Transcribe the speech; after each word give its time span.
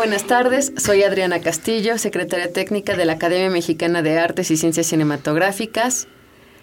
Buenas 0.00 0.26
tardes. 0.26 0.72
Soy 0.78 1.02
Adriana 1.02 1.42
Castillo, 1.42 1.98
secretaria 1.98 2.50
técnica 2.50 2.96
de 2.96 3.04
la 3.04 3.12
Academia 3.12 3.50
Mexicana 3.50 4.00
de 4.00 4.18
Artes 4.18 4.50
y 4.50 4.56
Ciencias 4.56 4.86
Cinematográficas. 4.86 6.08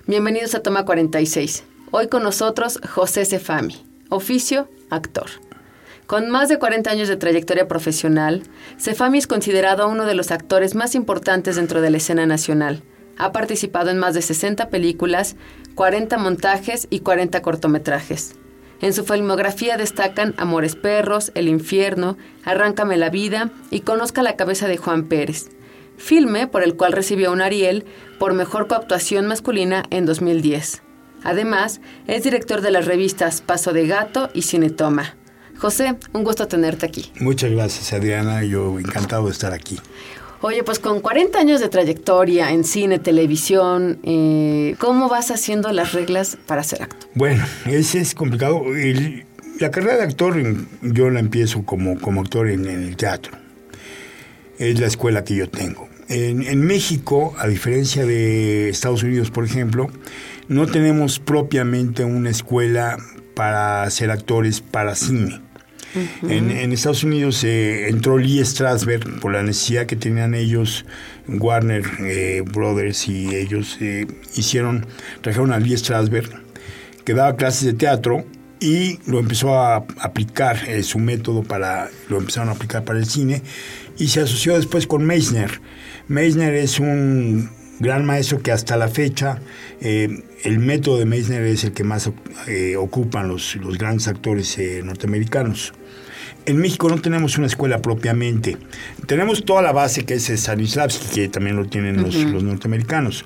Bienvenidos 0.07 0.55
a 0.55 0.63
Toma 0.63 0.85
46. 0.85 1.63
Hoy 1.91 2.07
con 2.07 2.23
nosotros 2.23 2.79
José 2.89 3.25
Cefami, 3.25 3.85
oficio, 4.09 4.67
actor. 4.89 5.27
Con 6.07 6.31
más 6.31 6.49
de 6.49 6.57
40 6.57 6.89
años 6.89 7.09
de 7.09 7.15
trayectoria 7.15 7.67
profesional, 7.67 8.41
Cefami 8.79 9.19
es 9.19 9.27
considerado 9.27 9.87
uno 9.87 10.07
de 10.07 10.15
los 10.15 10.31
actores 10.31 10.73
más 10.73 10.95
importantes 10.95 11.57
dentro 11.57 11.79
de 11.79 11.91
la 11.91 11.97
escena 11.97 12.25
nacional. 12.25 12.81
Ha 13.19 13.33
participado 13.33 13.91
en 13.91 13.99
más 13.99 14.15
de 14.15 14.23
60 14.23 14.69
películas, 14.69 15.35
40 15.75 16.17
montajes 16.17 16.87
y 16.89 17.01
40 17.01 17.43
cortometrajes. 17.43 18.33
En 18.81 18.93
su 18.93 19.03
filmografía 19.03 19.77
destacan 19.77 20.35
Amores 20.37 20.75
Perros, 20.75 21.31
El 21.33 21.47
Infierno, 21.47 22.17
Arráncame 22.43 22.97
la 22.97 23.09
Vida 23.09 23.49
y 23.71 23.81
Conozca 23.81 24.21
la 24.21 24.35
Cabeza 24.35 24.67
de 24.67 24.77
Juan 24.77 25.05
Pérez, 25.05 25.49
filme 25.97 26.47
por 26.47 26.63
el 26.63 26.75
cual 26.75 26.93
recibió 26.93 27.31
un 27.31 27.41
Ariel 27.41 27.85
por 28.19 28.33
Mejor 28.33 28.67
Coactuación 28.67 29.25
Masculina 29.25 29.83
en 29.89 30.05
2010. 30.05 30.83
Además, 31.23 31.81
es 32.05 32.23
director 32.23 32.61
de 32.61 32.71
las 32.71 32.85
revistas 32.85 33.41
Paso 33.41 33.73
de 33.73 33.87
Gato 33.87 34.29
y 34.33 34.43
Cinetoma. 34.43 35.15
José, 35.57 35.95
un 36.13 36.23
gusto 36.23 36.47
tenerte 36.47 36.85
aquí. 36.85 37.11
Muchas 37.19 37.49
gracias, 37.51 37.91
Adriana. 37.93 38.43
Yo 38.43 38.77
encantado 38.77 39.25
de 39.25 39.31
estar 39.31 39.53
aquí. 39.53 39.79
Oye, 40.41 40.63
pues 40.63 40.77
con 40.77 41.01
40 41.01 41.39
años 41.39 41.61
de 41.61 41.67
trayectoria 41.67 42.51
en 42.51 42.63
cine, 42.63 42.99
televisión, 42.99 43.99
eh, 44.03 44.75
¿cómo 44.77 45.09
vas 45.09 45.31
haciendo 45.31 45.71
las 45.71 45.93
reglas 45.93 46.37
para 46.45 46.63
ser 46.63 46.83
actor? 46.83 47.09
Bueno, 47.15 47.43
ese 47.65 47.99
es 47.99 48.13
complicado. 48.13 48.63
La 49.59 49.71
carrera 49.71 49.97
de 49.97 50.03
actor 50.03 50.35
yo 50.83 51.09
la 51.09 51.19
empiezo 51.19 51.63
como, 51.63 51.99
como 51.99 52.21
actor 52.21 52.49
en, 52.49 52.67
el 52.67 52.95
teatro. 52.95 53.33
Es 54.59 54.79
la 54.79 54.85
escuela 54.85 55.23
que 55.23 55.35
yo 55.35 55.49
tengo. 55.49 55.89
En, 56.07 56.43
en 56.43 56.61
México, 56.61 57.33
a 57.39 57.47
diferencia 57.47 58.05
de 58.05 58.69
Estados 58.69 59.01
Unidos, 59.01 59.31
por 59.31 59.43
ejemplo, 59.43 59.89
no 60.47 60.67
tenemos 60.67 61.19
propiamente 61.19 62.03
una 62.03 62.29
escuela 62.29 62.97
para 63.33 63.89
ser 63.89 64.11
actores 64.11 64.61
para 64.61 64.95
cine. 64.95 65.41
En, 66.23 66.71
Estados 66.71 67.03
Unidos 67.03 67.43
eh, 67.43 67.89
entró 67.89 68.17
Lee 68.17 68.43
Strasberg 68.43 69.19
por 69.19 69.33
la 69.33 69.43
necesidad 69.43 69.85
que 69.85 69.95
tenían 69.95 70.35
ellos, 70.35 70.85
Warner 71.27 71.83
eh, 72.01 72.43
Brothers 72.45 73.07
y 73.07 73.35
ellos 73.35 73.77
eh, 73.81 74.07
hicieron, 74.35 74.85
trajeron 75.21 75.51
a 75.51 75.59
Lee 75.59 75.77
Strasberg, 75.77 76.29
que 77.03 77.13
daba 77.13 77.35
clases 77.35 77.65
de 77.65 77.73
teatro 77.73 78.25
y 78.59 78.99
lo 79.05 79.19
empezó 79.19 79.59
a 79.59 79.85
aplicar, 79.99 80.57
eh, 80.67 80.83
su 80.83 80.99
método 80.99 81.43
para, 81.43 81.89
lo 82.09 82.17
empezaron 82.17 82.49
a 82.49 82.53
aplicar 82.53 82.83
para 82.83 82.99
el 82.99 83.05
cine 83.05 83.41
y 83.97 84.07
se 84.07 84.21
asoció 84.21 84.55
después 84.55 84.87
con 84.87 85.05
Meisner. 85.05 85.61
Meisner 86.07 86.53
es 86.53 86.79
un 86.79 87.49
gran 87.79 88.05
maestro 88.05 88.41
que 88.41 88.51
hasta 88.51 88.77
la 88.77 88.87
fecha 88.87 89.39
eh, 89.81 90.23
el 90.43 90.59
método 90.59 90.97
de 90.97 91.05
Meisner 91.05 91.43
es 91.43 91.63
el 91.63 91.73
que 91.73 91.83
más 91.83 92.09
eh, 92.47 92.75
ocupan 92.75 93.27
los, 93.27 93.55
los 93.57 93.77
grandes 93.77 94.07
actores 94.07 94.57
eh, 94.57 94.81
norteamericanos. 94.83 95.73
En 96.45 96.57
México 96.57 96.87
no 96.87 97.01
tenemos 97.01 97.37
una 97.37 97.47
escuela 97.47 97.81
propiamente. 97.81 98.57
Tenemos 99.05 99.43
toda 99.43 99.61
la 99.61 99.73
base 99.73 100.05
que 100.05 100.13
es 100.13 100.29
Stanislavski, 100.29 101.13
que 101.13 101.27
también 101.27 101.57
lo 101.57 101.65
tienen 101.65 102.01
los, 102.01 102.15
los 102.15 102.41
norteamericanos. 102.41 103.25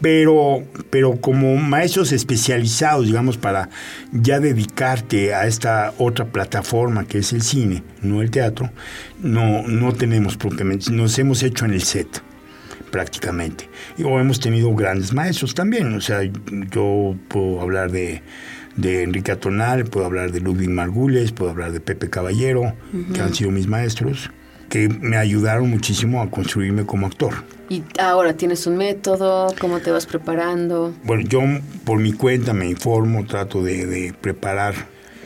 Pero, 0.00 0.62
pero 0.90 1.20
como 1.20 1.56
maestros 1.56 2.12
especializados, 2.12 3.06
digamos, 3.06 3.36
para 3.36 3.70
ya 4.12 4.38
dedicarte 4.38 5.34
a 5.34 5.48
esta 5.48 5.92
otra 5.98 6.26
plataforma 6.26 7.04
que 7.04 7.18
es 7.18 7.32
el 7.32 7.42
cine, 7.42 7.82
no 8.02 8.22
el 8.22 8.30
teatro, 8.30 8.70
no, 9.20 9.66
no 9.66 9.92
tenemos 9.92 10.36
propiamente. 10.36 10.92
Nos 10.92 11.18
hemos 11.18 11.42
hecho 11.42 11.64
en 11.64 11.72
el 11.72 11.82
set 11.82 12.22
prácticamente. 12.88 13.68
Y 13.96 14.02
o 14.04 14.18
hemos 14.20 14.40
tenido 14.40 14.74
grandes 14.74 15.12
maestros 15.12 15.54
también. 15.54 15.94
O 15.94 16.00
sea, 16.00 16.20
yo 16.70 17.14
puedo 17.28 17.60
hablar 17.60 17.90
de, 17.90 18.22
de 18.76 19.02
Enrique 19.02 19.32
Atonal, 19.32 19.84
puedo 19.84 20.06
hablar 20.06 20.32
de 20.32 20.40
Ludwig 20.40 20.70
Margules, 20.70 21.32
puedo 21.32 21.50
hablar 21.50 21.72
de 21.72 21.80
Pepe 21.80 22.08
Caballero, 22.10 22.74
que 23.14 23.20
han 23.20 23.34
sido 23.34 23.50
mis 23.50 23.66
maestros, 23.66 24.30
que 24.68 24.88
me 24.88 25.16
ayudaron 25.16 25.70
muchísimo 25.70 26.20
a 26.22 26.30
construirme 26.30 26.84
como 26.84 27.06
actor. 27.06 27.32
Y 27.70 27.82
ahora 28.00 28.32
tienes 28.34 28.66
un 28.66 28.76
método, 28.78 29.54
¿cómo 29.60 29.80
te 29.80 29.90
vas 29.90 30.06
preparando? 30.06 30.94
Bueno, 31.04 31.22
yo 31.28 31.42
por 31.84 31.98
mi 31.98 32.12
cuenta 32.12 32.54
me 32.54 32.66
informo, 32.66 33.26
trato 33.26 33.62
de, 33.62 33.84
de 33.86 34.14
preparar 34.18 34.74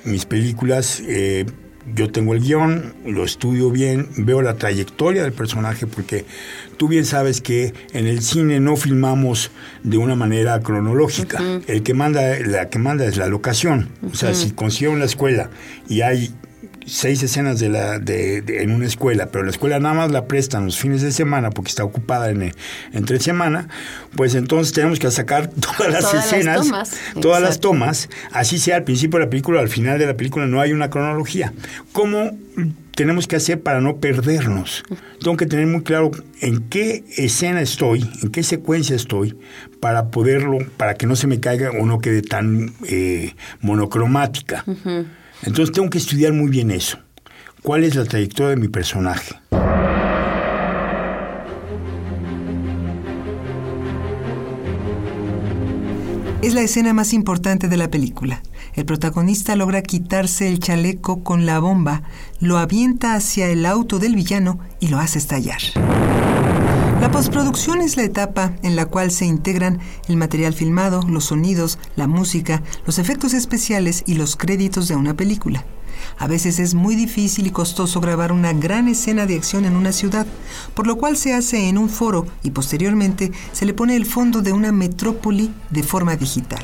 mis 0.04 0.26
películas. 0.26 1.00
eh, 1.06 1.46
yo 1.94 2.10
tengo 2.10 2.34
el 2.34 2.40
guion, 2.40 2.94
lo 3.04 3.24
estudio 3.24 3.70
bien, 3.70 4.08
veo 4.16 4.42
la 4.42 4.54
trayectoria 4.54 5.22
del 5.22 5.32
personaje, 5.32 5.86
porque 5.86 6.24
tú 6.76 6.88
bien 6.88 7.04
sabes 7.04 7.40
que 7.40 7.74
en 7.92 8.06
el 8.06 8.22
cine 8.22 8.60
no 8.60 8.76
filmamos 8.76 9.50
de 9.82 9.98
una 9.98 10.14
manera 10.14 10.60
cronológica. 10.60 11.42
El 11.66 11.82
que 11.82 11.94
manda, 11.94 12.38
la 12.40 12.68
que 12.68 12.78
manda 12.78 13.04
es 13.06 13.16
la 13.16 13.26
locación. 13.26 13.88
O 14.10 14.14
sea, 14.14 14.34
si 14.34 14.52
consigo 14.52 14.92
una 14.92 15.04
escuela 15.04 15.50
y 15.88 16.02
hay 16.02 16.32
seis 16.86 17.22
escenas 17.22 17.58
de 17.60 17.68
la, 17.68 17.98
de, 17.98 18.42
de- 18.42 18.62
en 18.62 18.70
una 18.72 18.86
escuela, 18.86 19.26
pero 19.26 19.44
la 19.44 19.50
escuela 19.50 19.78
nada 19.78 19.94
más 19.94 20.10
la 20.10 20.26
prestan 20.26 20.64
los 20.66 20.78
fines 20.78 21.02
de 21.02 21.12
semana 21.12 21.50
porque 21.50 21.68
está 21.70 21.84
ocupada 21.84 22.30
en, 22.30 22.52
entre 22.92 23.20
semana, 23.20 23.68
pues 24.16 24.34
entonces 24.34 24.72
tenemos 24.72 24.98
que 24.98 25.10
sacar 25.10 25.48
todas 25.60 25.90
las 25.92 26.00
Todas 26.00 26.14
las 26.14 26.24
escenas, 26.32 26.66
tomas, 26.66 26.96
todas 27.20 27.42
las 27.42 27.60
tomas, 27.60 28.08
así 28.32 28.58
sea 28.58 28.76
al 28.76 28.84
principio 28.84 29.18
de 29.18 29.26
la 29.26 29.30
película, 29.30 29.60
al 29.60 29.68
final 29.68 29.98
de 29.98 30.06
la 30.06 30.14
película, 30.16 30.46
no 30.46 30.60
hay 30.60 30.72
una 30.72 30.90
cronología. 30.90 31.52
¿Cómo 31.92 32.30
tenemos 32.94 33.26
que 33.26 33.36
hacer 33.36 33.60
para 33.62 33.80
no 33.80 33.96
perdernos? 33.96 34.84
Tengo 35.20 35.36
que 35.36 35.46
tener 35.46 35.66
muy 35.66 35.82
claro 35.82 36.10
en 36.40 36.60
qué 36.68 37.04
escena 37.16 37.62
estoy, 37.62 38.08
en 38.22 38.30
qué 38.30 38.42
secuencia 38.42 38.94
estoy, 38.94 39.36
para 39.80 40.10
poderlo, 40.10 40.58
para 40.76 40.94
que 40.94 41.06
no 41.06 41.16
se 41.16 41.26
me 41.26 41.40
caiga 41.40 41.70
o 41.70 41.86
no 41.86 42.00
quede 42.00 42.22
tan 42.22 42.72
eh, 42.86 43.34
monocromática. 43.60 44.64
Entonces 45.42 45.72
tengo 45.72 45.90
que 45.90 45.98
estudiar 45.98 46.32
muy 46.32 46.50
bien 46.50 46.70
eso. 46.70 46.98
¿Cuál 47.62 47.84
es 47.84 47.94
la 47.94 48.04
trayectoria 48.04 48.50
de 48.50 48.56
mi 48.56 48.68
personaje? 48.68 49.34
Es 56.42 56.54
la 56.54 56.62
escena 56.62 56.92
más 56.92 57.12
importante 57.12 57.68
de 57.68 57.76
la 57.76 57.88
película. 57.88 58.42
El 58.74 58.84
protagonista 58.84 59.54
logra 59.54 59.82
quitarse 59.82 60.48
el 60.48 60.58
chaleco 60.58 61.22
con 61.22 61.46
la 61.46 61.60
bomba, 61.60 62.02
lo 62.40 62.58
avienta 62.58 63.14
hacia 63.14 63.48
el 63.48 63.64
auto 63.64 63.98
del 64.00 64.16
villano 64.16 64.58
y 64.80 64.88
lo 64.88 64.98
hace 64.98 65.18
estallar. 65.18 65.60
La 67.02 67.10
postproducción 67.10 67.80
es 67.80 67.96
la 67.96 68.04
etapa 68.04 68.52
en 68.62 68.76
la 68.76 68.86
cual 68.86 69.10
se 69.10 69.26
integran 69.26 69.80
el 70.06 70.16
material 70.16 70.54
filmado, 70.54 71.02
los 71.02 71.24
sonidos, 71.24 71.80
la 71.96 72.06
música, 72.06 72.62
los 72.86 73.00
efectos 73.00 73.34
especiales 73.34 74.04
y 74.06 74.14
los 74.14 74.36
créditos 74.36 74.86
de 74.86 74.94
una 74.94 75.12
película. 75.12 75.64
A 76.16 76.28
veces 76.28 76.60
es 76.60 76.74
muy 76.74 76.94
difícil 76.94 77.48
y 77.48 77.50
costoso 77.50 78.00
grabar 78.00 78.30
una 78.30 78.52
gran 78.52 78.86
escena 78.86 79.26
de 79.26 79.34
acción 79.34 79.64
en 79.64 79.74
una 79.74 79.90
ciudad, 79.90 80.28
por 80.74 80.86
lo 80.86 80.94
cual 80.94 81.16
se 81.16 81.34
hace 81.34 81.68
en 81.68 81.76
un 81.76 81.88
foro 81.88 82.24
y 82.44 82.52
posteriormente 82.52 83.32
se 83.50 83.66
le 83.66 83.74
pone 83.74 83.96
el 83.96 84.06
fondo 84.06 84.40
de 84.40 84.52
una 84.52 84.70
metrópoli 84.70 85.52
de 85.70 85.82
forma 85.82 86.14
digital. 86.14 86.62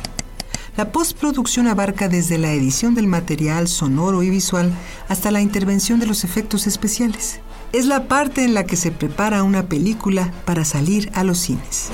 La 0.76 0.92
postproducción 0.92 1.66
abarca 1.66 2.08
desde 2.08 2.38
la 2.38 2.52
edición 2.52 2.94
del 2.94 3.08
material 3.08 3.66
sonoro 3.66 4.22
y 4.22 4.30
visual 4.30 4.72
hasta 5.08 5.32
la 5.32 5.40
intervención 5.40 5.98
de 5.98 6.06
los 6.06 6.22
efectos 6.22 6.68
especiales 6.68 7.40
es 7.72 7.86
la 7.86 8.08
parte 8.08 8.44
en 8.44 8.54
la 8.54 8.64
que 8.64 8.76
se 8.76 8.90
prepara 8.90 9.42
una 9.42 9.66
película 9.68 10.32
para 10.44 10.64
salir 10.64 11.10
a 11.14 11.24
los 11.24 11.38
cines. 11.38 11.90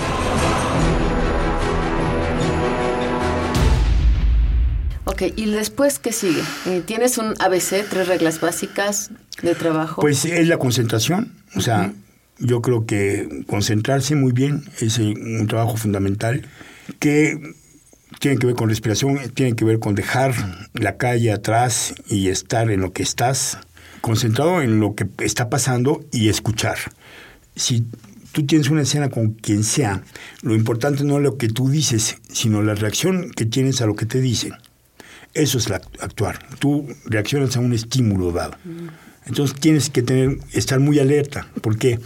Ok, 5.06 5.23
¿y 5.37 5.50
después 5.50 5.99
qué 5.99 6.12
sigue? 6.12 6.43
Eh, 6.67 6.82
¿Tienes 6.85 7.19
un 7.19 7.35
ABC, 7.38 7.88
tres 7.88 8.09
reglas 8.09 8.41
básicas 8.41 9.11
de 9.43 9.55
trabajo? 9.55 10.00
Pues 10.00 10.25
es 10.25 10.49
la 10.49 10.59
concentración, 10.59 11.32
o 11.55 11.61
sea, 11.61 11.93
yo 12.38 12.62
creo 12.62 12.87
que 12.87 13.44
concentrarse 13.47 14.17
muy 14.17 14.32
bien 14.32 14.65
es 14.81 14.99
un 14.99 15.47
trabajo 15.47 15.76
fundamental 15.76 16.49
que 16.99 17.55
tiene 18.19 18.38
que 18.38 18.47
ver 18.47 18.56
con 18.56 18.69
respiración, 18.69 19.19
tiene 19.35 19.55
que 19.55 19.65
ver 19.65 19.79
con 19.79 19.94
dejar 19.94 20.35
la 20.73 20.97
calle 20.97 21.32
atrás 21.32 21.94
y 22.09 22.29
estar 22.29 22.71
en 22.71 22.81
lo 22.81 22.93
que 22.93 23.03
estás 23.03 23.59
concentrado 24.05 24.61
en 24.61 24.81
lo 24.81 24.95
que 24.95 25.06
está 25.21 25.49
pasando 25.49 26.05
y 26.12 26.29
escuchar. 26.29 26.77
Si 27.56 27.87
tú 28.33 28.45
tienes 28.45 28.69
una 28.69 28.83
escena 28.83 29.09
con 29.09 29.31
quien 29.31 29.65
sea, 29.65 30.03
lo 30.43 30.55
importante 30.55 31.05
no 31.05 31.17
es 31.17 31.23
lo 31.23 31.39
que 31.39 31.49
tú 31.49 31.71
dices, 31.71 32.19
sino 32.31 32.61
la 32.61 32.75
reacción 32.75 33.31
que 33.31 33.47
tienes 33.47 33.81
a 33.81 33.87
lo 33.87 33.97
que 33.97 34.05
te 34.05 34.21
dicen. 34.21 34.53
Eso 35.33 35.56
es 35.56 35.71
la, 35.71 35.77
actuar. 36.01 36.39
Tú 36.59 36.87
reaccionas 37.06 37.56
a 37.56 37.61
un 37.61 37.73
estímulo 37.73 38.31
dado. 38.31 38.59
Entonces 39.25 39.59
tienes 39.59 39.89
que 39.89 40.03
tener, 40.03 40.37
estar 40.53 40.81
muy 40.81 40.99
alerta, 40.99 41.49
porque 41.62 41.99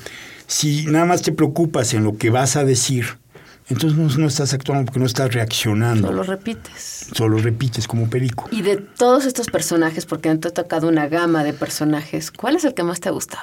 si 0.47 0.87
nada 0.87 1.05
más 1.05 1.23
te 1.23 1.33
preocupas 1.33 1.95
en 1.95 2.05
lo 2.05 2.17
que 2.17 2.31
vas 2.31 2.55
a 2.55 2.65
decir, 2.65 3.07
entonces 3.69 3.99
no, 3.99 4.09
no 4.23 4.29
estás 4.29 4.55
actuando 4.55 4.87
porque 4.87 5.01
no 5.01 5.07
estás 5.07 5.33
reaccionando. 5.35 6.09
Solo 6.09 6.23
repites. 6.23 7.09
Solo 7.13 7.39
repites 7.39 7.87
como 7.87 8.09
perico. 8.09 8.49
Y 8.51 8.63
de 8.63 8.77
todos 8.77 9.27
estos 9.27 9.49
personajes, 9.49 10.07
porque 10.07 10.35
te 10.37 10.49
ha 10.49 10.51
tocado 10.51 10.89
una 10.89 11.09
gama 11.09 11.45
de 11.45 11.53
personajes, 11.53 12.31
¿cuál 12.31 12.57
es 12.57 12.65
el 12.65 12.75
que 12.75 12.83
más 12.83 13.01
te 13.01 13.09
ha 13.09 13.13
gustado? 13.13 13.43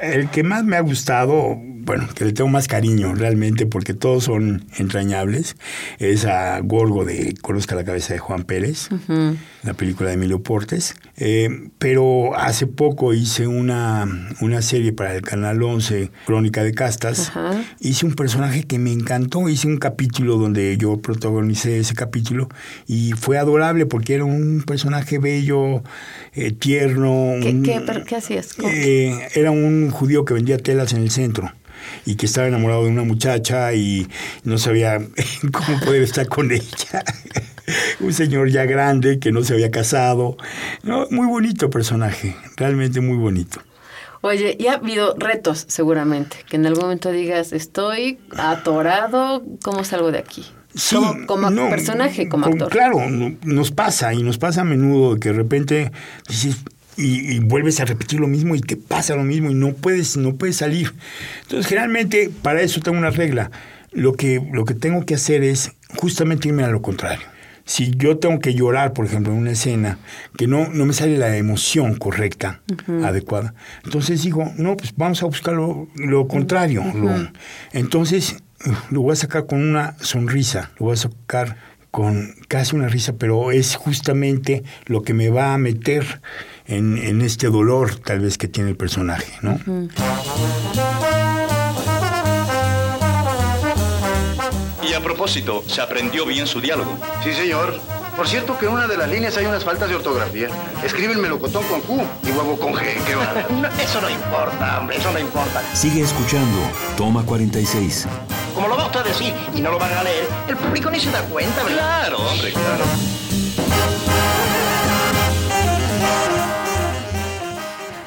El 0.00 0.30
que 0.30 0.42
más 0.42 0.64
me 0.64 0.76
ha 0.76 0.80
gustado, 0.80 1.56
bueno, 1.58 2.08
que 2.14 2.24
le 2.24 2.32
tengo 2.32 2.48
más 2.48 2.68
cariño 2.68 3.14
realmente, 3.14 3.66
porque 3.66 3.94
todos 3.94 4.24
son 4.24 4.66
entrañables, 4.76 5.56
es 5.98 6.24
a 6.24 6.60
Gorgo 6.60 7.04
de 7.04 7.34
Conozca 7.42 7.74
la 7.74 7.84
cabeza 7.84 8.12
de 8.12 8.18
Juan 8.18 8.44
Pérez, 8.44 8.88
la 9.62 9.74
película 9.74 10.10
de 10.10 10.14
Emilio 10.14 10.42
Portes. 10.42 10.94
Eh, 11.16 11.70
pero 11.78 12.36
hace 12.36 12.66
poco 12.66 13.14
hice 13.14 13.46
una, 13.46 14.06
una 14.40 14.62
serie 14.62 14.92
para 14.92 15.14
el 15.14 15.22
Canal 15.22 15.62
11, 15.62 16.10
Crónica 16.26 16.62
de 16.62 16.74
Castas. 16.74 17.32
Hice 17.80 18.06
un 18.06 18.14
personaje 18.14 18.64
que 18.64 18.78
me 18.78 18.92
encantó, 18.92 19.48
hice 19.56 19.66
un 19.66 19.78
capítulo 19.78 20.36
donde 20.36 20.76
yo 20.78 20.98
protagonicé 20.98 21.78
ese 21.78 21.94
capítulo 21.94 22.48
y 22.86 23.12
fue 23.12 23.38
adorable 23.38 23.86
porque 23.86 24.14
era 24.14 24.24
un 24.24 24.62
personaje 24.66 25.18
bello, 25.18 25.82
eh, 26.34 26.52
tierno. 26.52 27.34
¿Qué, 27.42 27.48
un- 27.50 27.62
qué, 27.62 27.82
pero 27.84 28.04
qué 28.04 28.16
hacías? 28.16 28.50
Eh, 28.62 29.16
era 29.34 29.50
un 29.50 29.90
judío 29.90 30.24
que 30.24 30.34
vendía 30.34 30.58
telas 30.58 30.92
en 30.92 31.02
el 31.02 31.10
centro 31.10 31.50
y 32.04 32.16
que 32.16 32.26
estaba 32.26 32.46
enamorado 32.48 32.84
de 32.84 32.90
una 32.90 33.04
muchacha 33.04 33.72
y 33.74 34.06
no 34.44 34.58
sabía 34.58 34.98
cómo 35.52 35.80
poder 35.80 36.02
estar 36.02 36.26
con 36.28 36.52
ella. 36.52 37.04
un 38.00 38.12
señor 38.12 38.50
ya 38.50 38.64
grande 38.64 39.18
que 39.18 39.32
no 39.32 39.42
se 39.42 39.54
había 39.54 39.70
casado. 39.70 40.36
No, 40.82 41.06
muy 41.10 41.26
bonito 41.26 41.68
personaje, 41.70 42.36
realmente 42.56 43.00
muy 43.00 43.16
bonito. 43.16 43.60
Oye, 44.26 44.56
y 44.58 44.66
ha 44.66 44.74
habido 44.74 45.14
retos 45.18 45.64
seguramente, 45.68 46.36
que 46.48 46.56
en 46.56 46.66
algún 46.66 46.82
momento 46.84 47.10
digas, 47.12 47.52
estoy 47.52 48.18
atorado, 48.36 49.42
¿cómo 49.62 49.84
salgo 49.84 50.10
de 50.12 50.18
aquí? 50.18 50.44
Sí, 50.74 50.96
como 50.96 51.26
como 51.26 51.50
no, 51.50 51.70
personaje, 51.70 52.28
como 52.28 52.44
con- 52.44 52.52
actor. 52.54 52.68
Claro, 52.70 53.08
no- 53.08 53.34
nos 53.44 53.70
pasa 53.70 54.12
y 54.12 54.22
nos 54.22 54.36
pasa 54.38 54.60
a 54.60 54.64
menudo 54.64 55.18
que 55.18 55.30
de 55.30 55.34
repente 55.36 55.90
dices 56.28 56.56
y, 56.98 57.34
y 57.36 57.38
vuelves 57.40 57.80
a 57.80 57.84
repetir 57.84 58.20
lo 58.20 58.26
mismo 58.26 58.54
y 58.54 58.60
te 58.60 58.76
pasa 58.76 59.16
lo 59.16 59.22
mismo 59.22 59.50
y 59.50 59.54
no 59.54 59.72
puedes 59.74 60.16
no 60.16 60.34
puedes 60.36 60.56
salir. 60.56 60.92
Entonces, 61.42 61.66
generalmente 61.66 62.30
para 62.42 62.60
eso 62.62 62.80
tengo 62.80 62.98
una 62.98 63.10
regla. 63.10 63.50
Lo 63.92 64.12
que 64.14 64.42
lo 64.52 64.64
que 64.66 64.74
tengo 64.74 65.06
que 65.06 65.14
hacer 65.14 65.42
es 65.44 65.72
justamente 65.96 66.48
irme 66.48 66.64
a 66.64 66.68
lo 66.68 66.82
contrario. 66.82 67.26
Si 67.66 67.90
yo 67.96 68.16
tengo 68.18 68.38
que 68.38 68.54
llorar, 68.54 68.92
por 68.94 69.04
ejemplo, 69.06 69.32
en 69.32 69.38
una 69.40 69.50
escena, 69.50 69.98
que 70.38 70.46
no, 70.46 70.68
no 70.68 70.86
me 70.86 70.92
sale 70.94 71.18
la 71.18 71.36
emoción 71.36 71.96
correcta, 71.96 72.62
adecuada, 73.04 73.54
entonces 73.84 74.22
digo, 74.22 74.50
no, 74.56 74.76
pues 74.76 74.94
vamos 74.96 75.22
a 75.22 75.26
buscar 75.26 75.54
lo, 75.54 75.88
lo 75.96 76.26
contrario. 76.28 76.82
lo- 76.94 77.28
entonces, 77.72 78.36
lo 78.90 79.02
voy 79.02 79.12
a 79.12 79.16
sacar 79.16 79.46
con 79.46 79.60
una 79.60 79.96
sonrisa, 80.00 80.70
lo 80.78 80.86
voy 80.86 80.94
a 80.94 80.96
sacar 80.96 81.56
con 81.90 82.34
casi 82.48 82.76
una 82.76 82.88
risa, 82.88 83.14
pero 83.14 83.50
es 83.52 83.74
justamente 83.74 84.62
lo 84.86 85.02
que 85.02 85.12
me 85.14 85.28
va 85.30 85.54
a 85.54 85.58
meter 85.58 86.20
en, 86.66 86.98
en 86.98 87.20
este 87.20 87.48
dolor 87.48 87.96
tal 87.96 88.20
vez 88.20 88.38
que 88.38 88.48
tiene 88.48 88.70
el 88.70 88.76
personaje, 88.76 89.32
¿no? 89.42 89.58
Propósito, 95.06 95.62
¿se 95.68 95.80
aprendió 95.80 96.26
bien 96.26 96.48
su 96.48 96.60
diálogo? 96.60 96.98
Sí, 97.22 97.32
señor. 97.32 97.78
Por 98.16 98.26
cierto 98.26 98.58
que 98.58 98.66
en 98.66 98.72
una 98.72 98.88
de 98.88 98.96
las 98.96 99.08
líneas 99.08 99.36
hay 99.36 99.46
unas 99.46 99.62
faltas 99.62 99.88
de 99.88 99.94
ortografía. 99.94 100.48
Escribe 100.82 101.12
el 101.12 101.20
melocotón 101.20 101.62
con 101.68 101.80
Q 101.82 102.02
y 102.24 102.30
huevo 102.32 102.58
con 102.58 102.72
G. 102.74 102.92
¿Qué 103.06 103.14
va? 103.14 103.32
No, 103.50 103.68
eso 103.80 104.00
no 104.00 104.10
importa, 104.10 104.80
hombre, 104.80 104.96
eso 104.96 105.12
no 105.12 105.20
importa. 105.20 105.62
Sigue 105.76 106.00
escuchando. 106.00 106.58
Toma 106.96 107.24
46. 107.24 108.08
Como 108.52 108.66
lo 108.66 108.76
va 108.76 108.86
usted 108.86 109.00
a 109.00 109.02
decir 109.04 109.32
y 109.54 109.60
no 109.60 109.70
lo 109.70 109.78
van 109.78 109.92
a 109.92 110.02
leer, 110.02 110.26
el 110.48 110.56
público 110.56 110.90
ni 110.90 110.98
se 110.98 111.12
da 111.12 111.22
cuenta, 111.22 111.62
¿verdad? 111.62 111.76
Claro, 111.76 112.18
hombre, 112.18 112.52
claro. 112.52 112.84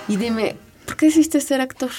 Y 0.10 0.18
dime, 0.18 0.58
¿por 0.86 0.98
qué 0.98 1.06
decidiste 1.06 1.40
ser 1.40 1.62
actor? 1.62 1.92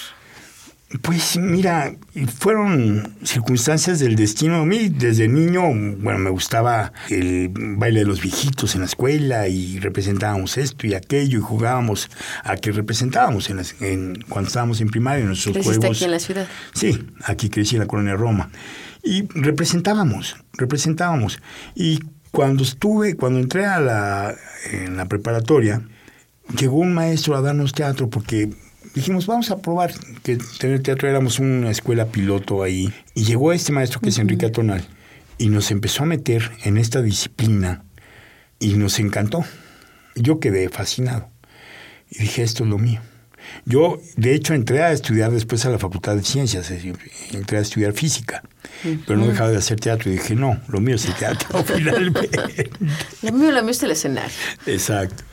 Pues 1.03 1.37
mira, 1.39 1.95
fueron 2.39 3.15
circunstancias 3.23 4.01
del 4.01 4.17
destino. 4.17 4.57
A 4.57 4.65
mí 4.65 4.89
desde 4.89 5.29
niño, 5.29 5.63
bueno, 5.99 6.19
me 6.19 6.31
gustaba 6.31 6.93
el 7.11 7.49
baile 7.55 8.01
de 8.01 8.07
los 8.07 8.21
viejitos 8.21 8.75
en 8.75 8.81
la 8.81 8.87
escuela 8.87 9.47
y 9.47 9.79
representábamos 9.79 10.59
esto 10.59 10.89
y 10.89 10.95
aquello 10.95 11.39
y 11.39 11.43
jugábamos 11.43 12.11
a 12.43 12.57
que 12.57 12.73
representábamos 12.73 13.51
en 13.51 13.59
las- 13.59 13.81
en- 13.81 14.21
cuando 14.29 14.49
estábamos 14.49 14.81
en 14.81 14.89
primaria 14.89 15.21
en 15.21 15.29
nuestros 15.29 15.57
juegos. 15.65 15.85
aquí 15.97 16.05
en 16.07 16.11
la 16.11 16.19
ciudad. 16.19 16.49
Sí, 16.75 17.07
aquí 17.25 17.51
crecí 17.51 17.77
en 17.77 17.83
la 17.83 17.87
colonia 17.87 18.15
Roma. 18.15 18.51
Y 19.05 19.29
representábamos, 19.33 20.37
representábamos. 20.55 21.41
Y 21.77 22.01
cuando 22.33 22.65
estuve, 22.65 23.15
cuando 23.15 23.39
entré 23.39 23.65
a 23.65 23.79
la, 23.79 24.35
en 24.73 24.97
la 24.97 25.05
preparatoria, 25.07 25.83
llegó 26.59 26.79
un 26.79 26.95
maestro 26.95 27.37
a 27.37 27.43
darnos 27.43 27.73
teatro 27.75 28.11
porque 28.11 28.51
dijimos, 28.95 29.27
vamos 29.27 29.51
a 29.51 29.59
probar 29.59 29.93
que 30.23 30.39
tener 30.59 30.83
teatro. 30.83 31.09
Éramos 31.09 31.39
una 31.39 31.71
escuela 31.71 32.07
piloto 32.07 32.63
ahí. 32.63 32.93
Y 33.15 33.25
llegó 33.25 33.53
este 33.53 33.73
maestro 33.73 34.01
que 34.01 34.11
es 34.11 34.19
Enrique 34.19 34.47
Atonal 34.47 34.87
y 35.39 35.49
nos 35.49 35.71
empezó 35.71 36.03
a 36.03 36.07
meter 36.07 36.51
en 36.65 36.77
esta 36.77 37.03
disciplina 37.03 37.85
y 38.59 38.75
nos 38.75 38.99
encantó. 38.99 39.45
Yo 40.14 40.38
quedé 40.38 40.69
fascinado 40.69 41.31
y 42.11 42.19
dije, 42.19 42.43
esto 42.43 42.64
es 42.64 42.71
lo 42.71 42.79
mío. 42.79 43.00
Yo, 43.64 44.00
de 44.17 44.35
hecho, 44.35 44.55
entré 44.55 44.83
a 44.83 44.93
estudiar 44.93 45.31
después 45.31 45.64
a 45.64 45.71
la 45.71 45.79
Facultad 45.79 46.14
de 46.14 46.23
Ciencias, 46.23 46.71
entré 47.33 47.59
a 47.59 47.61
estudiar 47.61 47.93
física, 47.95 48.43
pero 49.07 49.19
no 49.19 49.26
dejaba 49.26 49.50
de 49.50 49.57
hacer 49.57 49.81
teatro 49.81 50.11
y 50.11 50.14
dije, 50.14 50.35
no, 50.35 50.61
lo 50.69 50.81
mío 50.81 50.97
es 50.97 51.07
el 51.07 51.14
teatro, 51.14 51.64
finalmente. 51.64 52.71
Lo 53.23 53.33
mío, 53.33 53.50
lo 53.50 53.62
mío 53.62 53.71
es 53.71 53.83
el 53.83 53.93
escenario. 53.93 54.37
Exacto. 54.67 55.25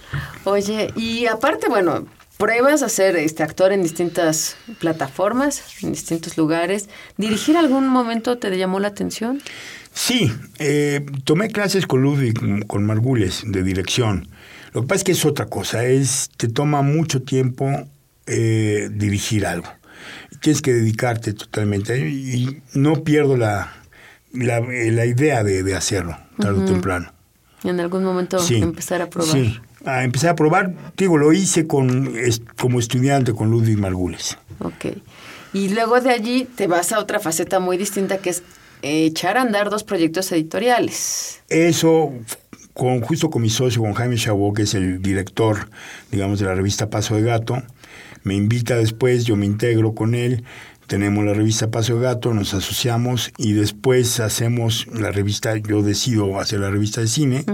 Oye, 0.46 0.91
y 0.96 1.25
aparte, 1.25 1.67
bueno, 1.67 2.08
pruebas 2.38 2.84
a 2.84 2.89
ser 2.89 3.15
este 3.15 3.44
actor 3.44 3.72
en 3.72 3.84
distintas 3.84 4.56
plataformas, 4.79 5.63
en 5.82 5.91
distintos 5.91 6.38
lugares. 6.38 6.89
¿Dirigir 7.17 7.58
algún 7.58 7.88
momento 7.88 8.38
te 8.38 8.56
llamó 8.58 8.79
la 8.79 8.89
atención? 8.89 9.41
Sí, 9.94 10.32
eh, 10.60 11.06
tomé 11.24 11.50
clases 11.50 11.88
con 11.88 12.01
Ludwig, 12.01 12.67
con 12.67 12.86
Margules, 12.86 13.41
de 13.46 13.63
dirección. 13.63 14.27
Lo 14.74 14.82
que 14.82 14.88
pasa 14.88 14.98
es 14.98 15.03
que 15.03 15.12
es 15.13 15.25
otra 15.25 15.48
cosa, 15.48 15.86
es 15.86 16.29
te 16.38 16.48
toma 16.48 16.84
mucho 16.84 17.24
tiempo 17.24 17.88
eh, 18.27 18.89
dirigir 18.91 19.46
algo. 19.48 19.67
Tienes 20.41 20.62
que 20.62 20.74
dedicarte 20.74 21.34
totalmente 21.34 21.98
y, 22.08 22.34
y 22.36 22.62
no 22.74 23.03
pierdo 23.03 23.38
la, 23.38 23.74
la, 24.34 24.60
la 24.60 25.06
idea 25.06 25.44
de, 25.44 25.63
de 25.63 25.75
hacerlo, 25.75 26.15
tarde 26.38 26.62
o 26.62 26.65
temprano. 26.65 27.12
En 27.63 27.79
algún 27.79 28.03
momento 28.03 28.38
Sí, 28.38 28.58
empezar 28.58 29.01
a 29.01 29.10
probar. 29.10 29.32
Sí, 29.32 29.60
a 29.88 30.03
empezar 30.03 30.32
a 30.32 30.36
probar, 30.36 30.74
digo, 30.98 31.17
lo 31.17 31.34
hice 31.34 31.65
con, 31.65 32.13
como 32.58 32.79
estudiante 32.79 33.34
con 33.34 33.50
Ludwig 33.50 33.77
Margules. 33.77 34.38
Ok. 34.60 34.98
Y 35.53 35.70
luego 35.70 36.00
de 36.01 36.12
allí 36.12 36.46
te 36.56 36.67
vas 36.67 36.91
a 36.91 37.00
otra 37.00 37.20
faceta 37.20 37.60
muy 37.60 37.77
distinta 37.77 38.17
que 38.17 38.32
es 38.32 38.44
eh, 38.82 39.06
echar 39.06 39.38
a 39.38 39.41
andar 39.41 39.70
dos 39.70 39.84
proyectos 39.84 40.32
editoriales. 40.32 41.41
Eso, 41.50 42.13
con, 42.74 43.01
justo 43.01 43.29
con 43.29 43.41
mi 43.41 43.50
socio, 43.50 43.82
con 43.82 43.94
Jaime 43.94 44.17
Chabot, 44.17 44.56
que 44.56 44.63
es 44.63 44.74
el 44.74 45.01
director, 45.01 45.70
digamos, 46.12 46.39
de 46.39 46.46
la 46.46 46.53
revista 46.53 46.89
Paso 46.89 47.15
de 47.15 47.22
Gato, 47.22 47.63
me 48.24 48.36
invita 48.36 48.75
después, 48.75 49.25
yo 49.25 49.36
me 49.36 49.46
integro 49.46 49.96
con 49.96 50.13
él, 50.13 50.44
tenemos 50.88 51.25
la 51.25 51.34
revista 51.34 51.72
Paso 51.72 51.96
de 51.96 52.01
Gato, 52.01 52.34
nos 52.34 52.53
asociamos 52.53 53.32
y 53.38 53.53
después 53.53 54.20
hacemos 54.20 54.88
la 54.94 55.12
revista, 55.12 55.56
yo 55.58 55.82
decido 55.82 56.39
hacer 56.39 56.60
la 56.60 56.70
revista 56.70 57.01
de 57.01 57.08
cine, 57.08 57.46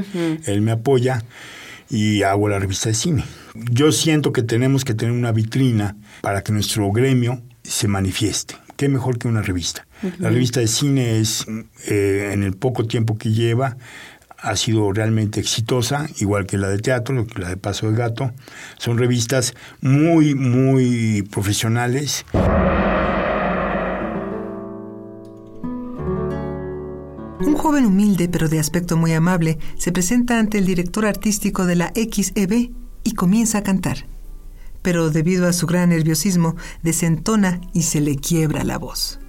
él 0.45 0.61
me 0.61 0.71
apoya 0.71 1.23
y 1.93 2.23
hago 2.23 2.49
la 2.49 2.57
revista 2.57 2.89
de 2.89 2.95
cine. 2.95 3.23
Yo 3.53 3.91
siento 3.91 4.33
que 4.33 4.41
tenemos 4.41 4.83
que 4.83 4.95
tener 4.95 5.13
una 5.13 5.31
vitrina 5.31 5.95
para 6.21 6.41
que 6.41 6.51
nuestro 6.51 6.91
gremio 6.91 7.39
se 7.61 7.87
manifieste. 7.87 8.55
¿Qué 8.75 8.89
mejor 8.89 9.19
que 9.19 9.27
una 9.27 9.43
revista? 9.43 9.85
La 10.17 10.31
revista 10.31 10.59
de 10.59 10.67
cine 10.67 11.19
es, 11.19 11.45
eh, 11.87 12.31
en 12.33 12.41
el 12.41 12.55
poco 12.55 12.87
tiempo 12.87 13.15
que 13.15 13.31
lleva, 13.31 13.77
ha 14.39 14.55
sido 14.55 14.91
realmente 14.91 15.39
exitosa, 15.39 16.07
igual 16.19 16.47
que 16.47 16.57
la 16.57 16.67
de 16.67 16.79
teatro, 16.79 17.27
la 17.35 17.49
de 17.49 17.57
Paso 17.57 17.91
de 17.91 17.95
Gato. 17.95 18.33
Son 18.79 18.97
revistas 18.97 19.53
muy, 19.79 20.33
muy 20.33 21.21
profesionales. 21.31 22.25
Joven 27.63 27.85
humilde 27.85 28.27
pero 28.27 28.49
de 28.49 28.59
aspecto 28.59 28.97
muy 28.97 29.13
amable 29.13 29.57
se 29.77 29.93
presenta 29.93 30.37
ante 30.37 30.57
el 30.57 30.65
director 30.65 31.05
artístico 31.05 31.65
de 31.65 31.77
la 31.77 31.93
XEB 31.95 32.71
y 33.05 33.13
comienza 33.13 33.59
a 33.59 33.63
cantar. 33.63 34.05
Pero 34.81 35.11
debido 35.11 35.47
a 35.47 35.53
su 35.53 35.65
gran 35.65 35.91
nerviosismo, 35.91 36.57
desentona 36.81 37.61
y 37.71 37.83
se 37.83 38.01
le 38.01 38.17
quiebra 38.17 38.65
la 38.65 38.77
voz. 38.77 39.21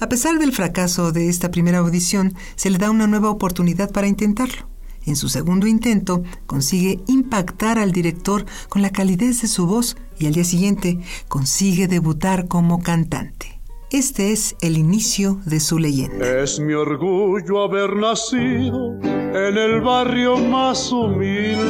A 0.00 0.08
pesar 0.08 0.40
del 0.40 0.52
fracaso 0.52 1.12
de 1.12 1.28
esta 1.28 1.52
primera 1.52 1.78
audición, 1.78 2.34
se 2.56 2.70
le 2.70 2.78
da 2.78 2.90
una 2.90 3.06
nueva 3.06 3.30
oportunidad 3.30 3.92
para 3.92 4.08
intentarlo. 4.08 4.68
En 5.06 5.14
su 5.14 5.28
segundo 5.28 5.68
intento, 5.68 6.24
consigue 6.46 7.04
impactar 7.06 7.78
al 7.78 7.92
director 7.92 8.46
con 8.68 8.82
la 8.82 8.90
calidez 8.90 9.42
de 9.42 9.46
su 9.46 9.68
voz 9.68 9.96
y 10.18 10.26
al 10.26 10.32
día 10.32 10.44
siguiente 10.44 10.98
consigue 11.28 11.86
debutar 11.86 12.48
como 12.48 12.82
cantante. 12.82 13.53
Este 13.94 14.32
es 14.32 14.56
el 14.60 14.76
inicio 14.76 15.40
de 15.44 15.60
su 15.60 15.78
leyenda. 15.78 16.42
Es 16.42 16.58
mi 16.58 16.72
orgullo 16.72 17.62
haber 17.62 17.94
nacido 17.94 18.98
en 19.00 19.56
el 19.56 19.82
barrio 19.82 20.36
más 20.36 20.90
humilde. 20.90 21.62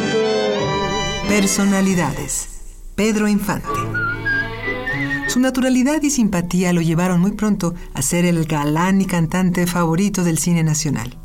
Personalidades. 1.28 2.48
Pedro 2.94 3.28
Infante. 3.28 3.68
Su 5.28 5.38
naturalidad 5.38 6.02
y 6.02 6.08
simpatía 6.08 6.72
lo 6.72 6.80
llevaron 6.80 7.20
muy 7.20 7.32
pronto 7.32 7.74
a 7.92 8.00
ser 8.00 8.24
el 8.24 8.46
galán 8.46 9.02
y 9.02 9.04
cantante 9.04 9.66
favorito 9.66 10.24
del 10.24 10.38
cine 10.38 10.62
nacional. 10.62 11.18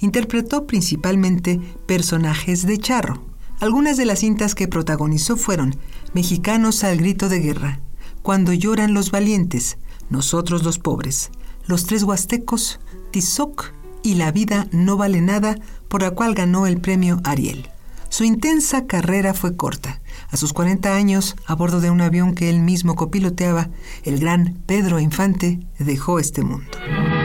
Interpretó 0.00 0.66
principalmente 0.66 1.62
personajes 1.86 2.66
de 2.66 2.76
charro. 2.76 3.24
Algunas 3.60 3.96
de 3.96 4.04
las 4.04 4.18
cintas 4.18 4.54
que 4.54 4.68
protagonizó 4.68 5.38
fueron 5.38 5.76
Mexicanos 6.12 6.84
al 6.84 6.98
grito 6.98 7.30
de 7.30 7.40
guerra, 7.40 7.80
Cuando 8.20 8.52
lloran 8.52 8.92
los 8.92 9.10
valientes, 9.10 9.78
Nosotros 10.12 10.62
los 10.62 10.78
pobres, 10.78 11.30
Los 11.66 11.86
tres 11.86 12.02
huastecos, 12.02 12.80
Tizoc 13.12 13.72
y 14.02 14.16
La 14.16 14.30
vida 14.30 14.66
no 14.70 14.98
vale 14.98 15.22
nada, 15.22 15.56
por 15.88 16.02
la 16.02 16.10
cual 16.10 16.34
ganó 16.34 16.66
el 16.66 16.82
premio 16.82 17.18
Ariel. 17.24 17.70
Su 18.10 18.24
intensa 18.24 18.86
carrera 18.86 19.32
fue 19.32 19.56
corta. 19.56 20.02
A 20.28 20.36
sus 20.36 20.52
40 20.52 20.94
años, 20.94 21.34
a 21.46 21.54
bordo 21.54 21.80
de 21.80 21.88
un 21.88 22.02
avión 22.02 22.34
que 22.34 22.50
él 22.50 22.60
mismo 22.60 22.94
copiloteaba, 22.94 23.70
el 24.04 24.20
gran 24.20 24.58
Pedro 24.66 25.00
Infante 25.00 25.60
dejó 25.78 26.18
este 26.18 26.42
mundo. 26.42 26.76
No. 26.90 27.22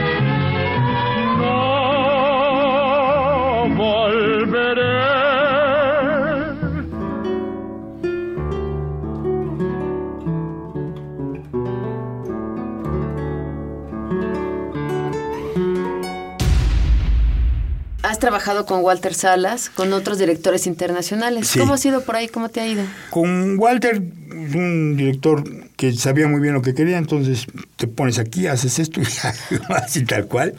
Has 18.17 18.21
trabajado 18.21 18.65
con 18.65 18.81
Walter 18.83 19.13
Salas, 19.13 19.69
con 19.69 19.93
otros 19.93 20.17
directores 20.17 20.65
internacionales. 20.65 21.49
Sí. 21.49 21.59
¿Cómo 21.59 21.75
ha 21.75 21.77
sido 21.77 22.01
por 22.03 22.15
ahí? 22.15 22.27
¿Cómo 22.27 22.49
te 22.49 22.61
ha 22.61 22.67
ido? 22.67 22.81
Con 23.11 23.59
Walter, 23.59 24.01
un 24.31 24.95
director 24.97 25.43
que 25.75 25.93
sabía 25.93 26.27
muy 26.27 26.41
bien 26.41 26.55
lo 26.55 26.63
que 26.63 26.73
quería, 26.73 26.97
entonces 26.97 27.45
te 27.75 27.85
pones 27.85 28.17
aquí, 28.17 28.47
haces 28.47 28.79
esto 28.79 29.01
y 29.01 29.03
así 29.69 30.03
tal 30.03 30.25
cual. 30.25 30.55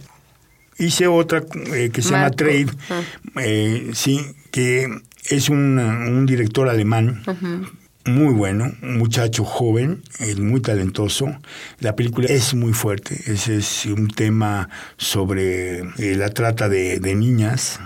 Hice 0.79 1.09
otra 1.09 1.43
eh, 1.75 1.91
que 1.93 2.01
se 2.01 2.11
llama. 2.13 2.31
Trade, 2.31 2.69
Ah. 2.91 3.03
eh, 3.43 3.91
sí, 3.93 4.21
que 4.53 4.87
es 5.29 5.49
un, 5.49 5.81
un 5.81 6.27
director 6.27 6.69
alemán 6.69 7.25
muy 8.09 8.33
bueno, 8.35 8.73
un 8.83 8.99
muchacho 8.99 9.45
joven, 9.45 10.03
eh, 10.21 10.35
muy 10.37 10.61
talentoso. 10.61 11.27
La 11.81 11.95
película 11.97 12.27
es 12.29 12.55
muy 12.55 12.73
fuerte, 12.73 13.21
ese 13.27 13.57
es 13.59 13.87
un 13.87 14.09
tema 14.09 14.69
sobre 14.97 15.79
eh, 15.81 16.15
la 16.17 16.31
trata 16.31 16.69
de, 16.69 16.99
de 17.01 17.15
niñas 17.15 17.81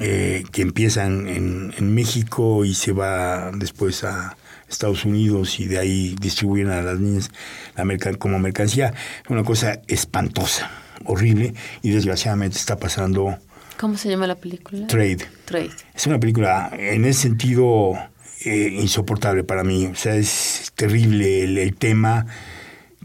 eh, 0.00 0.44
que 0.52 0.62
empiezan 0.62 1.28
en, 1.28 1.72
en 1.76 1.94
México 1.94 2.64
y 2.64 2.74
se 2.74 2.92
va 2.92 3.50
después 3.52 4.04
a 4.04 4.36
Estados 4.68 5.04
Unidos 5.04 5.58
y 5.60 5.66
de 5.66 5.78
ahí 5.78 6.16
distribuyen 6.20 6.68
a 6.70 6.80
las 6.82 6.98
niñas 7.00 7.30
la 7.76 7.84
mercan- 7.84 8.16
como 8.18 8.38
mercancía. 8.38 8.94
Es 9.24 9.30
una 9.30 9.42
cosa 9.44 9.80
espantosa, 9.88 10.70
horrible 11.04 11.54
y 11.82 11.90
desgraciadamente 11.90 12.56
está 12.56 12.76
pasando 12.76 13.36
¿Cómo 13.78 13.96
se 13.96 14.10
llama 14.10 14.26
la 14.26 14.34
película? 14.34 14.86
Trade. 14.88 15.26
Trade. 15.46 15.70
Es 15.94 16.06
una 16.06 16.20
película 16.20 16.70
en 16.78 17.06
ese 17.06 17.22
sentido 17.22 17.94
eh, 18.44 18.70
insoportable 18.80 19.44
para 19.44 19.64
mí. 19.64 19.86
O 19.86 19.94
sea, 19.94 20.16
es 20.16 20.72
terrible 20.74 21.44
el, 21.44 21.58
el 21.58 21.74
tema. 21.76 22.26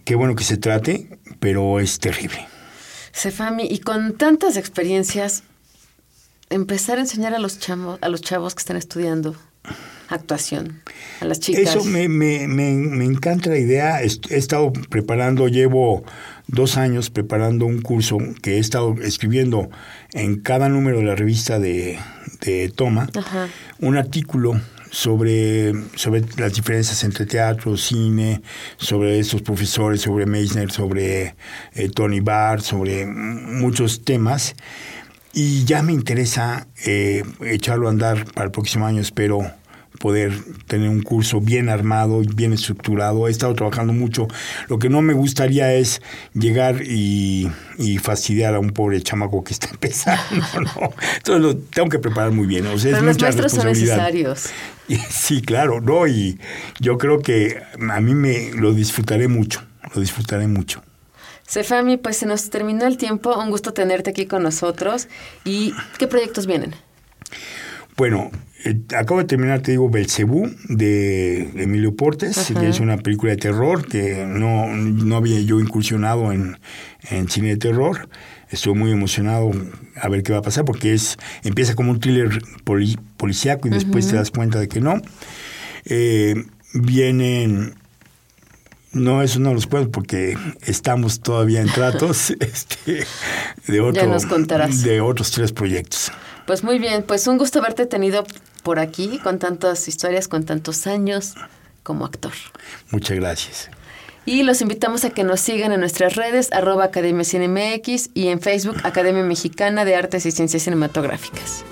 Qué 0.04 0.16
bueno 0.16 0.36
que 0.36 0.44
se 0.44 0.58
trate, 0.58 1.08
pero 1.40 1.80
es 1.80 2.00
terrible. 2.00 2.48
Sefami, 3.12 3.66
y 3.70 3.80
con 3.80 4.18
tantas 4.18 4.58
experiencias, 4.58 5.44
empezar 6.50 6.98
a 6.98 7.02
enseñar 7.02 7.34
a 7.34 7.40
los 7.40 7.60
chavos, 7.60 7.98
a 8.02 8.10
los 8.10 8.22
chavos 8.22 8.56
que 8.56 8.60
están 8.60 8.78
estudiando 8.78 9.36
actuación, 10.10 10.82
a 11.22 11.26
las 11.26 11.40
chicas. 11.40 11.76
Eso 11.76 11.84
me, 11.86 12.08
me, 12.08 12.48
me, 12.48 12.74
me 12.74 13.06
encanta 13.06 13.50
la 13.50 13.58
idea. 13.58 14.02
He 14.04 14.06
estado 14.38 14.72
preparando, 14.90 15.48
llevo 15.48 16.04
dos 16.48 16.78
años 16.78 17.10
preparando 17.10 17.66
un 17.66 17.82
curso 17.82 18.18
que 18.42 18.58
he 18.58 18.60
estado 18.60 18.96
escribiendo 19.02 19.70
en 20.14 20.40
cada 20.40 20.70
número 20.70 21.00
de 21.00 21.06
la 21.06 21.16
revista 21.16 21.58
de, 21.58 21.98
de 22.42 22.70
Toma, 22.70 23.10
Ajá. 23.16 23.48
un 23.80 23.98
artículo 23.98 24.62
sobre, 24.96 25.74
sobre 25.96 26.24
las 26.38 26.54
diferencias 26.54 27.04
entre 27.04 27.26
teatro, 27.26 27.76
cine, 27.76 28.42
sobre 28.78 29.20
estos 29.20 29.42
profesores, 29.42 30.00
sobre 30.00 30.26
Meissner, 30.26 30.72
sobre 30.72 31.36
eh, 31.74 31.90
Tony 31.94 32.22
Barr, 32.22 32.62
sobre 32.62 33.06
muchos 33.06 34.06
temas. 34.06 34.56
Y 35.34 35.66
ya 35.66 35.84
me 35.84 35.92
interesa 35.92 36.68
eh, 36.86 37.26
echarlo 37.42 37.88
a 37.88 37.92
andar 37.92 38.24
para 38.32 38.46
el 38.46 38.52
próximo 38.52 38.88
año, 38.88 39.02
espero 39.02 39.42
poder 40.00 40.34
tener 40.68 40.90
un 40.90 41.02
curso 41.02 41.42
bien 41.42 41.70
armado 41.70 42.22
y 42.22 42.28
bien 42.28 42.54
estructurado. 42.54 43.28
He 43.28 43.32
estado 43.32 43.54
trabajando 43.56 43.94
mucho. 43.94 44.28
Lo 44.68 44.80
que 44.80 44.90
no 44.90 45.02
me 45.02 45.14
gustaría 45.14 45.74
es 45.74 46.02
llegar 46.34 46.82
y, 46.86 47.50
y 47.78 47.98
fastidiar 47.98 48.56
a 48.56 48.60
un 48.60 48.72
pobre 48.72 49.02
chamaco 49.02 49.44
que 49.44 49.54
está 49.54 49.68
empezando. 49.72 50.46
¿no? 50.56 50.94
Entonces 51.18 51.42
lo 51.42 51.58
tengo 51.58 51.90
que 51.90 52.00
preparar 52.00 52.32
muy 52.32 52.48
bien. 52.48 52.66
O 52.68 52.78
sea, 52.78 52.92
Pero 52.92 52.98
es 52.98 53.04
los 53.04 53.14
mucha 53.16 53.26
maestros 53.26 53.52
son 53.52 53.68
necesarios. 53.68 54.46
Y- 54.88 54.98
Sí, 55.10 55.42
claro, 55.42 55.82
no, 55.82 56.06
y 56.06 56.40
yo 56.80 56.98
creo 57.00 57.20
que 57.22 57.60
a 57.90 58.02
mí 58.02 58.14
me 58.14 58.52
lo 58.52 58.72
disfrutaré 58.74 59.28
mucho, 59.28 59.64
lo 59.96 60.00
disfrutaré 60.00 60.46
mucho. 60.48 60.84
Sefami, 61.48 61.98
pues 61.98 62.18
se 62.18 62.26
nos 62.28 62.50
terminó 62.52 62.86
el 62.86 62.98
tiempo. 62.98 63.36
Un 63.40 63.50
gusto 63.50 63.74
tenerte 63.74 64.10
aquí 64.12 64.26
con 64.28 64.44
nosotros. 64.44 65.08
¿Y 65.44 65.74
qué 65.98 66.08
proyectos 66.08 66.46
vienen? 66.48 66.76
Bueno, 67.98 68.32
eh, 68.66 68.82
acabo 68.98 69.20
de 69.22 69.26
terminar, 69.26 69.62
te 69.62 69.72
digo, 69.72 69.90
Belcebú 69.90 70.50
de 70.68 71.50
Emilio 71.56 71.96
Portes, 71.96 72.38
Ajá. 72.52 72.60
que 72.60 72.68
es 72.70 72.80
una 72.80 72.98
película 72.98 73.32
de 73.32 73.38
terror 73.38 73.88
que 73.88 74.26
no, 74.28 74.68
no 74.68 75.16
había 75.16 75.40
yo 75.42 75.60
incursionado 75.60 76.32
en, 76.34 76.58
en 77.10 77.30
cine 77.30 77.50
de 77.50 77.58
terror. 77.58 78.10
Estoy 78.50 78.74
muy 78.76 78.92
emocionado 78.92 79.52
a 79.96 80.10
ver 80.10 80.24
qué 80.24 80.34
va 80.34 80.40
a 80.40 80.42
pasar 80.42 80.66
porque 80.66 80.94
es 80.94 81.18
empieza 81.44 81.76
como 81.76 81.92
un 81.92 82.00
thriller 82.00 82.42
poli- 82.64 83.00
policíaco 83.18 83.68
y 83.68 83.72
después 83.72 84.08
te 84.08 84.16
das 84.16 84.30
cuenta 84.32 84.60
de 84.60 84.68
que 84.68 84.82
no. 84.82 85.02
Eh, 85.86 86.36
vienen 86.74 87.76
no, 88.92 89.22
eso 89.22 89.40
no 89.40 89.54
los 89.54 89.68
puedo 89.68 89.92
porque 89.92 90.38
estamos 90.66 91.20
todavía 91.20 91.60
en 91.62 91.68
tratos 91.68 92.30
este, 92.40 93.06
de, 93.68 93.82
otro, 93.82 94.08
nos 94.08 94.26
contarás. 94.26 94.84
de 94.84 95.02
otros 95.02 95.32
tres 95.32 95.52
proyectos. 95.52 96.12
Pues 96.48 96.64
muy 96.64 96.80
bien, 96.80 97.04
pues 97.06 97.28
un 97.28 97.38
gusto 97.38 97.60
haberte 97.60 97.86
tenido 97.88 98.24
por 98.66 98.80
aquí 98.80 99.20
con 99.20 99.38
tantas 99.38 99.88
historias, 99.88 100.28
con 100.28 100.44
tantos 100.44 100.88
años 100.88 101.36
como 101.84 102.04
actor. 102.04 102.34
Muchas 102.90 103.16
gracias. 103.16 103.70
Y 104.26 104.42
los 104.42 104.60
invitamos 104.62 105.06
a 105.06 105.12
que 105.12 105.24
nos 105.24 105.40
sigan 105.40 105.72
en 105.72 105.80
nuestras 105.80 106.16
redes, 106.16 106.52
arroba 106.52 106.86
Academia 106.86 107.24
CineMX 107.24 108.10
y 108.16 108.30
en 108.30 108.42
Facebook 108.42 108.78
Academia 108.84 109.22
Mexicana 109.22 109.86
de 109.86 109.96
Artes 109.96 110.26
y 110.26 110.32
Ciencias 110.32 110.64
Cinematográficas. 110.64 111.64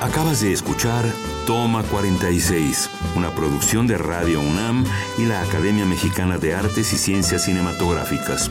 Acabas 0.00 0.40
de 0.40 0.54
escuchar 0.54 1.04
Toma 1.46 1.82
46, 1.82 2.88
una 3.16 3.34
producción 3.34 3.86
de 3.86 3.98
Radio 3.98 4.40
UNAM 4.40 4.86
y 5.18 5.26
la 5.26 5.42
Academia 5.42 5.84
Mexicana 5.84 6.38
de 6.38 6.54
Artes 6.54 6.90
y 6.94 6.96
Ciencias 6.96 7.44
Cinematográficas. 7.44 8.50